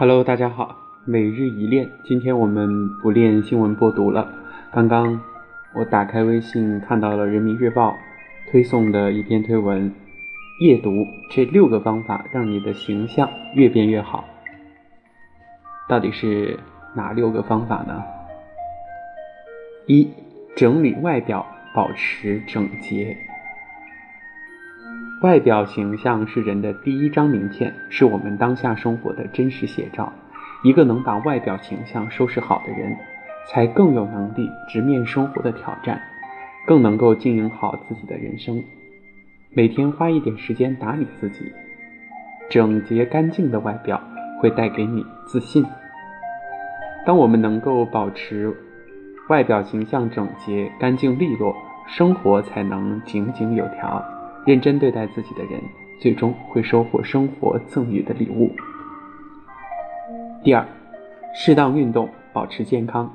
[0.00, 4.32] Hello，大家好，每日一练，今天我们不练新闻播读了。
[4.72, 5.20] 刚刚
[5.74, 7.94] 我打开微信看到了人民日报
[8.50, 9.92] 推送的一篇推文，
[10.58, 14.24] 夜读这六个方法让你的形象越变越好。
[15.86, 16.58] 到底是
[16.94, 18.02] 哪六个方法呢？
[19.86, 20.08] 一、
[20.56, 21.44] 整理外表，
[21.74, 23.18] 保持整洁。
[25.22, 30.10] 外表形象是人的第一张名片，是我们当下生活的真实写照。
[30.62, 32.96] 一个能把外表形象收拾好的人，
[33.46, 36.00] 才更有能力直面生活的挑战，
[36.66, 38.64] 更能够经营好自己的人生。
[39.50, 41.52] 每天花一点时间打理自己，
[42.48, 44.00] 整洁干净的外表
[44.40, 45.62] 会带给你自信。
[47.04, 48.56] 当我们能够保持
[49.28, 51.54] 外表形象整洁、干净利落，
[51.86, 54.02] 生活才能井井有条。
[54.46, 55.60] 认真对待自己的人，
[56.00, 58.50] 最终会收获生活赠予的礼物。
[60.42, 60.66] 第二，
[61.34, 63.14] 适当运动，保持健康。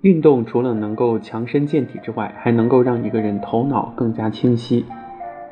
[0.00, 4.84] 运动除了能够强身健体之外，还能够让一个人头脑更加清晰。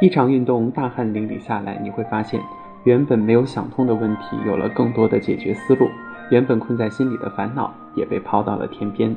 [0.01, 2.41] 一场运动，大汗淋漓下来，你会发现，
[2.85, 5.87] 原本没有想通的问题，有了更多的解决思路；
[6.31, 9.15] 原本困在心里的烦恼，也被抛到了天边。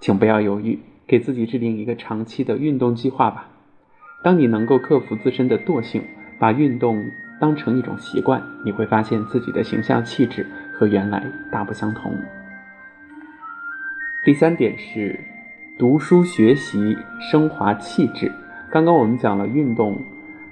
[0.00, 3.48] 请不要犹豫，给自己制定一个长期的运动计划吧。
[4.26, 6.02] 当你能够克服自身的惰性，
[6.36, 12.12] 把运动当成一种习惯，你会发现自己的形象气质和原来大不相同。
[14.24, 15.20] 第三点是
[15.78, 16.98] 读书学习，
[17.30, 18.32] 升华气质。
[18.68, 19.96] 刚刚我们讲了运动，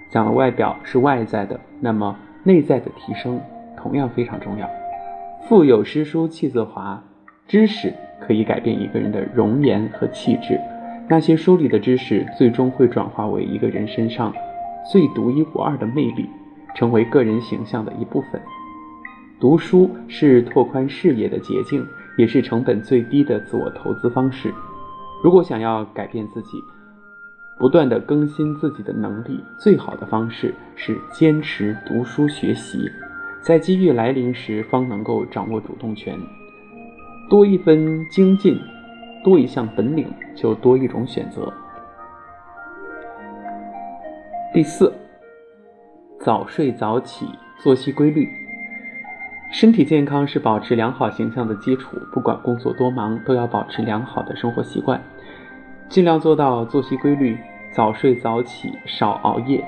[0.08, 3.40] 讲了外表是外在的，那么内在的提升
[3.76, 4.70] 同样非常重要。
[5.48, 7.02] 腹有诗书气自华，
[7.48, 10.60] 知识可以改变一个人的容颜和气质。
[11.06, 14.32] 那些书里的知识，最终会转化为一个人身上
[14.90, 16.26] 最独一无二的魅力，
[16.74, 18.40] 成为个人形象的一部分。
[19.38, 24.52] 读书是拓宽视野的捷径，也是成本最低的自我投资方式。
[25.22, 26.58] 如果想要改变自己，
[27.58, 32.90] 不断的更新自己的能力，最好的方式是坚持读书学习，
[33.42, 36.18] 在机遇来临时方能够掌握主动权，
[37.28, 38.58] 多一分精进。
[39.24, 41.50] 多一项本领，就多一种选择。
[44.52, 44.92] 第四，
[46.20, 47.26] 早睡早起，
[47.58, 48.28] 作息规律。
[49.50, 55.00] 身体健康是保持良好形象的基础，不管工作多忙，都要保持良好的生活习惯，
[55.88, 57.38] 尽量做到作息规律，
[57.72, 59.64] 早睡早起，少熬夜。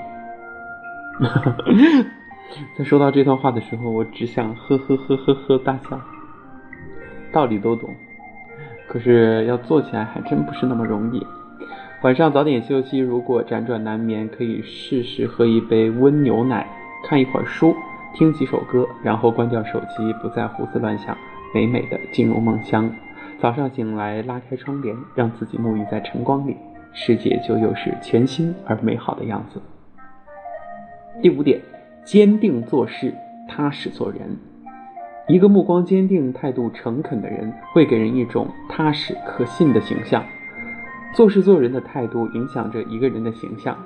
[2.77, 5.99] 在说到这段话的时候，我只想呵呵呵呵呵大笑，
[7.31, 7.89] 道理都懂。
[8.97, 11.23] 可是要做起来还真不是那么容易。
[12.01, 16.67] 晚上早点休息，如果辗转难眠，可以试试喝一杯温牛奶，
[17.05, 17.75] 看一会儿书，
[18.15, 21.15] 听几首歌，然后关掉手机，不再胡思乱想，
[21.53, 22.89] 美美的进入梦乡。
[23.39, 26.57] 早上醒来，拉开窗帘，让自己沐浴在晨光里，
[26.91, 29.61] 世界就又是全新而美好的样子。
[31.21, 31.61] 第五点，
[32.03, 33.13] 坚定做事，
[33.47, 34.37] 踏实做人。
[35.27, 40.23] 一个目光坚定、态度诚恳的人，会给人一种踏实可信的形象。
[41.13, 43.77] 做事做人的态度，影响着一个人的形象。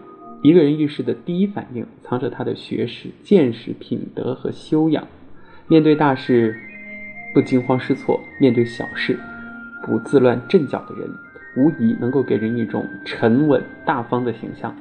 [0.43, 5.07] 一个人遇事的第一反应，藏着他的学识、见识、品德和修养。
[5.67, 6.55] 面对大事，
[7.33, 9.17] 不惊慌失措；面对小事，
[9.83, 11.09] 不自乱阵脚的人，
[11.57, 14.75] 无疑能够给人一种沉稳大方的形象。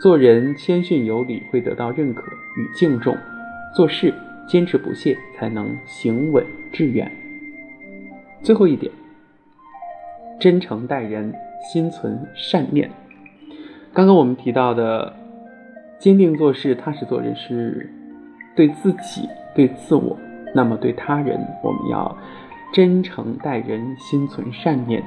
[0.00, 2.22] 做人谦逊有礼，会得到认可
[2.56, 3.14] 与敬重；
[3.76, 4.14] 做事。
[4.52, 7.10] 坚持不懈，才能行稳致远。
[8.42, 8.92] 最后一点，
[10.38, 11.32] 真诚待人，
[11.72, 12.90] 心存善念。
[13.94, 15.16] 刚刚我们提到的，
[15.98, 17.90] 坚定做事，踏实做人，是
[18.54, 20.18] 对自己、对自我。
[20.54, 22.14] 那么对他人，我们要
[22.74, 25.02] 真诚待人，心存善念。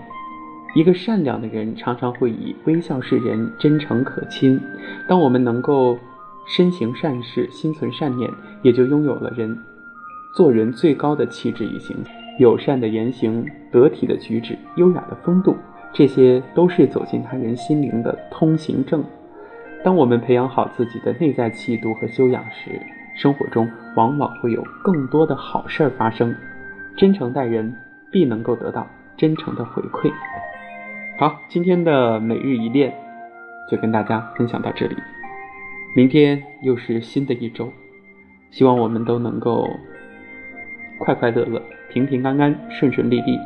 [0.73, 4.59] 一个善良的人，常常会以微笑示人，真诚可亲。
[5.07, 5.99] 当我们能够。
[6.45, 8.29] 身行善事，心存善念，
[8.61, 9.57] 也就拥有了人
[10.35, 12.13] 做人最高的气质与形象。
[12.37, 15.55] 友善的言行，得体的举止，优雅的风度，
[15.93, 19.03] 这些都是走进他人心灵的通行证。
[19.83, 22.79] 当我们培养好自己的内在气度和修养时，
[23.15, 26.35] 生活中往往会有更多的好事儿发生。
[26.97, 27.73] 真诚待人，
[28.11, 28.85] 必能够得到
[29.15, 30.11] 真诚的回馈。
[31.17, 32.93] 好，今天的每日一练
[33.71, 34.95] 就跟大家分享到这里。
[35.95, 37.71] 明天又是新的一周，
[38.51, 39.65] 希望我们都能够
[40.99, 43.39] 快快乐乐、平平安安、顺顺利利。